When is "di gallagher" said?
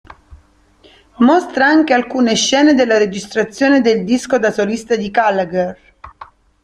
4.95-5.79